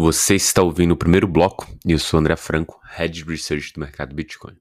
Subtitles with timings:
[0.00, 4.14] Você está ouvindo o primeiro bloco e eu sou André Franco, Head Research do mercado
[4.14, 4.56] Bitcoin.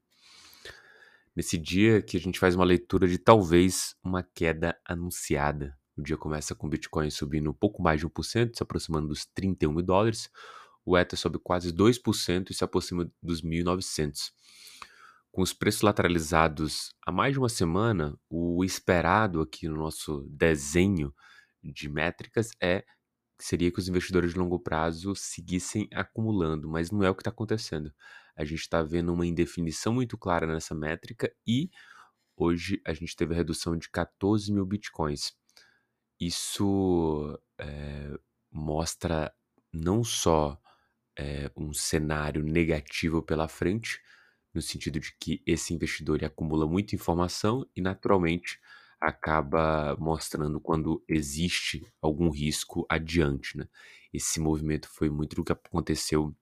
[1.36, 5.78] Nesse dia que a gente faz uma leitura de talvez uma queda anunciada.
[5.96, 9.28] O dia começa com o Bitcoin subindo um pouco mais de 1%, se aproximando dos
[9.28, 10.28] 31 mil dólares.
[10.84, 14.32] O Ether sobe quase 2% e se aproxima dos 1.900.
[15.32, 21.14] Com os preços lateralizados há mais de uma semana, o esperado aqui no nosso desenho
[21.64, 22.84] de métricas é
[23.40, 27.30] seria que os investidores de longo prazo seguissem acumulando, mas não é o que está
[27.30, 27.94] acontecendo.
[28.36, 31.70] A gente está vendo uma indefinição muito clara nessa métrica e
[32.36, 35.34] hoje a gente teve a redução de 14 mil bitcoins.
[36.20, 38.18] Isso é,
[38.52, 39.34] mostra
[39.72, 40.60] não só
[41.18, 44.02] é, um cenário negativo pela frente,
[44.54, 48.60] no sentido de que esse investidor acumula muita informação e, naturalmente,
[49.00, 53.68] acaba mostrando quando existe algum risco adiante, né?
[54.14, 56.36] Esse movimento foi muito do que aconteceu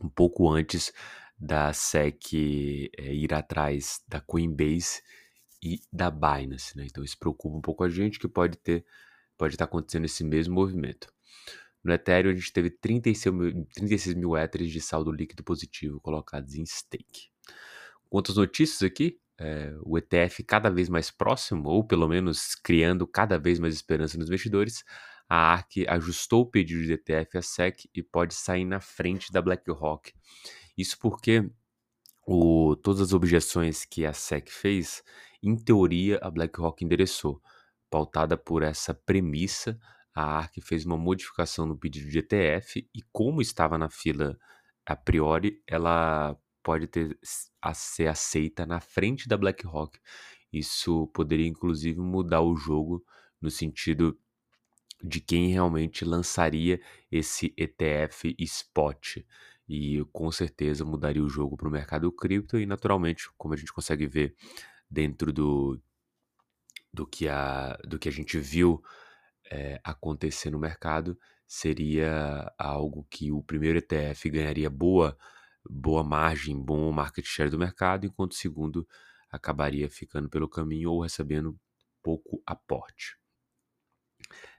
[0.00, 0.92] um pouco antes
[1.38, 5.02] da SEC é, ir atrás da Coinbase
[5.62, 6.86] e da Binance, né?
[6.86, 8.84] Então isso preocupa um pouco a gente que pode ter,
[9.36, 11.12] pode estar acontecendo esse mesmo movimento.
[11.82, 16.54] No Ethereum a gente teve 36 mil, 36 mil Ethers de saldo líquido positivo colocados
[16.54, 17.30] em stake.
[18.08, 19.18] Quantas notícias aqui?
[19.40, 24.18] É, o ETF cada vez mais próximo, ou pelo menos criando cada vez mais esperança
[24.18, 24.84] nos investidores,
[25.26, 29.40] a ARK ajustou o pedido de ETF à SEC e pode sair na frente da
[29.40, 30.12] BlackRock.
[30.76, 31.50] Isso porque
[32.26, 35.02] o, todas as objeções que a SEC fez,
[35.42, 37.40] em teoria, a BlackRock endereçou.
[37.88, 39.80] Pautada por essa premissa,
[40.14, 44.38] a ARK fez uma modificação no pedido de ETF e, como estava na fila
[44.84, 47.18] a priori, ela pode ter
[47.60, 49.98] a ser aceita na frente da BlackRock.
[50.52, 53.04] Isso poderia inclusive mudar o jogo
[53.40, 54.18] no sentido
[55.02, 59.18] de quem realmente lançaria esse ETF spot.
[59.68, 63.72] E com certeza mudaria o jogo para o mercado cripto e naturalmente, como a gente
[63.72, 64.34] consegue ver
[64.90, 65.80] dentro do,
[66.92, 68.82] do, que, a, do que a gente viu
[69.48, 71.16] é, acontecer no mercado,
[71.46, 75.16] seria algo que o primeiro ETF ganharia boa
[75.70, 78.86] boa margem, bom market share do mercado, enquanto o segundo
[79.30, 81.58] acabaria ficando pelo caminho ou recebendo
[82.02, 83.16] pouco aporte.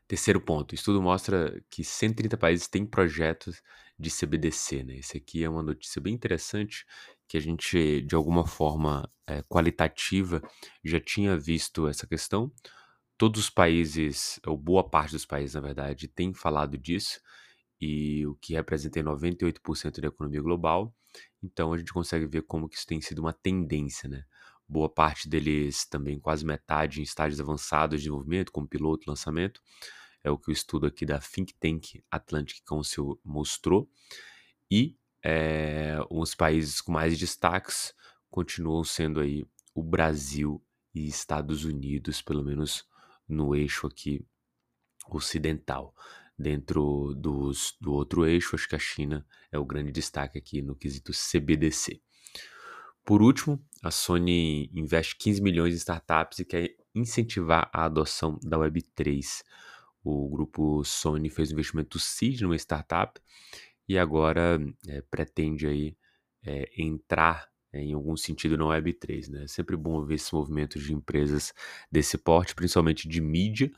[0.07, 3.61] Terceiro ponto, estudo mostra que 130 países têm projetos
[3.97, 4.83] de CBDC.
[4.83, 4.95] Né?
[4.97, 6.85] Esse aqui é uma notícia bem interessante
[7.27, 10.41] que a gente, de alguma forma é, qualitativa,
[10.83, 12.51] já tinha visto essa questão.
[13.17, 17.21] Todos os países, ou boa parte dos países, na verdade, tem falado disso
[17.81, 20.95] e o que representa 98% da economia global.
[21.41, 24.23] Então a gente consegue ver como que isso tem sido uma tendência, né?
[24.67, 29.61] Boa parte deles também, quase metade, em estágios avançados de desenvolvimento, como piloto lançamento.
[30.23, 33.89] É o que o estudo aqui da Think Tank Atlantic Council mostrou.
[34.69, 37.93] E é, os países com mais destaques
[38.29, 39.43] continuam sendo aí
[39.73, 40.63] o Brasil
[40.93, 42.85] e Estados Unidos, pelo menos
[43.27, 44.25] no eixo aqui
[45.09, 45.93] ocidental
[46.37, 50.75] dentro dos, do outro eixo, acho que a China é o grande destaque aqui no
[50.75, 52.01] quesito CBDC.
[53.03, 58.57] Por último, a Sony investe 15 milhões em startups e quer incentivar a adoção da
[58.57, 59.43] Web3.
[60.03, 63.19] O grupo Sony fez um investimento seed numa startup
[63.87, 65.97] e agora é, pretende aí
[66.43, 69.29] é, entrar é, em algum sentido na Web3.
[69.29, 69.43] Né?
[69.43, 71.53] É sempre bom ver esse movimento de empresas
[71.91, 73.71] desse porte, principalmente de mídia,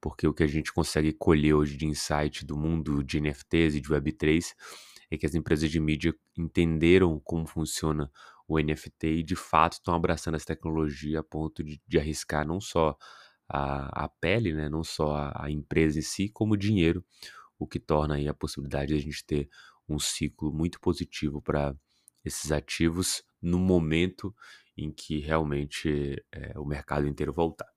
[0.00, 3.80] porque o que a gente consegue colher hoje de insight do mundo de NFTs e
[3.80, 4.54] de Web3
[5.10, 8.10] é que as empresas de mídia entenderam como funciona
[8.46, 12.60] o NFT e de fato estão abraçando essa tecnologia a ponto de, de arriscar não
[12.60, 12.96] só
[13.48, 17.04] a, a, pele, né, não só a, a empresa em si, como o dinheiro,
[17.58, 19.48] o que torna aí a possibilidade de a gente ter
[19.88, 21.74] um ciclo muito positivo para
[22.24, 24.34] esses ativos no momento
[24.76, 27.68] em que realmente é, o mercado inteiro voltar.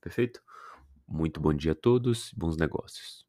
[0.00, 0.42] Perfeito?
[1.10, 3.26] Muito bom dia a todos, bons negócios.